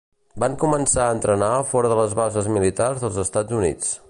Van 0.43 0.55
començar 0.63 1.03
a 1.09 1.13
entrenar 1.17 1.51
fora 1.75 1.93
de 1.93 1.99
les 2.01 2.17
bases 2.23 2.51
militars 2.59 3.05
dels 3.05 3.23
Estats 3.29 3.61
Units. 3.63 3.99